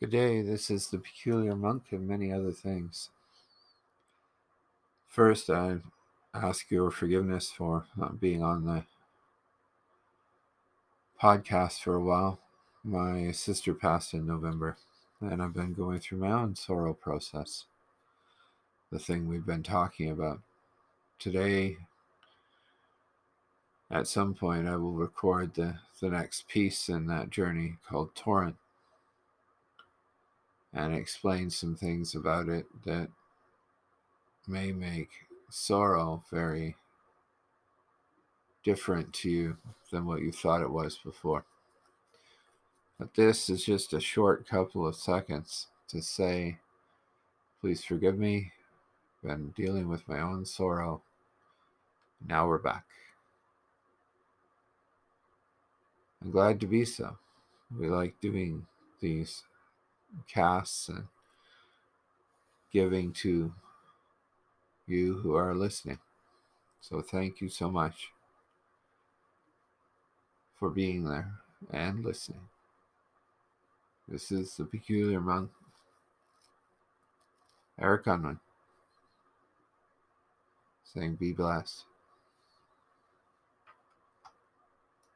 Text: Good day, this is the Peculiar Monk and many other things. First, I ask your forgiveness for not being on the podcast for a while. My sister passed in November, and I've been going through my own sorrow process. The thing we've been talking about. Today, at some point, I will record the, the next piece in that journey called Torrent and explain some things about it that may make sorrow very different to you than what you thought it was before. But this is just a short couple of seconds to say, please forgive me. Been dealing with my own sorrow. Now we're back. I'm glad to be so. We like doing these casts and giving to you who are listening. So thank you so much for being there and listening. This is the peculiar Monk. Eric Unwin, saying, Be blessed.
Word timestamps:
Good 0.00 0.12
day, 0.12 0.40
this 0.40 0.70
is 0.70 0.86
the 0.86 0.96
Peculiar 0.96 1.54
Monk 1.54 1.82
and 1.90 2.08
many 2.08 2.32
other 2.32 2.52
things. 2.52 3.10
First, 5.06 5.50
I 5.50 5.80
ask 6.32 6.70
your 6.70 6.90
forgiveness 6.90 7.50
for 7.50 7.84
not 7.94 8.18
being 8.18 8.42
on 8.42 8.64
the 8.64 8.84
podcast 11.22 11.80
for 11.82 11.96
a 11.96 12.02
while. 12.02 12.38
My 12.82 13.30
sister 13.32 13.74
passed 13.74 14.14
in 14.14 14.26
November, 14.26 14.78
and 15.20 15.42
I've 15.42 15.52
been 15.52 15.74
going 15.74 16.00
through 16.00 16.20
my 16.20 16.32
own 16.32 16.56
sorrow 16.56 16.94
process. 16.94 17.66
The 18.90 18.98
thing 18.98 19.28
we've 19.28 19.44
been 19.44 19.62
talking 19.62 20.10
about. 20.10 20.40
Today, 21.18 21.76
at 23.90 24.06
some 24.06 24.32
point, 24.32 24.66
I 24.66 24.76
will 24.76 24.94
record 24.94 25.52
the, 25.52 25.74
the 26.00 26.08
next 26.08 26.48
piece 26.48 26.88
in 26.88 27.06
that 27.08 27.28
journey 27.28 27.74
called 27.86 28.14
Torrent 28.14 28.56
and 30.72 30.94
explain 30.94 31.50
some 31.50 31.74
things 31.74 32.14
about 32.14 32.48
it 32.48 32.66
that 32.84 33.08
may 34.46 34.72
make 34.72 35.10
sorrow 35.50 36.22
very 36.30 36.76
different 38.64 39.12
to 39.12 39.30
you 39.30 39.56
than 39.90 40.06
what 40.06 40.20
you 40.20 40.30
thought 40.30 40.62
it 40.62 40.70
was 40.70 40.98
before. 40.98 41.44
But 42.98 43.14
this 43.14 43.48
is 43.48 43.64
just 43.64 43.92
a 43.94 44.00
short 44.00 44.46
couple 44.46 44.86
of 44.86 44.94
seconds 44.94 45.68
to 45.88 46.02
say, 46.02 46.58
please 47.60 47.82
forgive 47.82 48.18
me. 48.18 48.52
Been 49.22 49.52
dealing 49.56 49.88
with 49.88 50.08
my 50.08 50.20
own 50.20 50.44
sorrow. 50.44 51.02
Now 52.26 52.46
we're 52.46 52.58
back. 52.58 52.84
I'm 56.22 56.30
glad 56.30 56.60
to 56.60 56.66
be 56.66 56.84
so. 56.84 57.16
We 57.78 57.88
like 57.88 58.20
doing 58.20 58.66
these 59.00 59.42
casts 60.28 60.88
and 60.88 61.04
giving 62.72 63.12
to 63.12 63.52
you 64.86 65.14
who 65.18 65.34
are 65.34 65.54
listening. 65.54 65.98
So 66.80 67.00
thank 67.00 67.40
you 67.40 67.48
so 67.48 67.70
much 67.70 68.10
for 70.58 70.70
being 70.70 71.04
there 71.04 71.32
and 71.70 72.04
listening. 72.04 72.48
This 74.08 74.32
is 74.32 74.56
the 74.56 74.64
peculiar 74.64 75.20
Monk. 75.20 75.50
Eric 77.80 78.06
Unwin, 78.08 78.40
saying, 80.84 81.14
Be 81.14 81.32
blessed. 81.32 81.84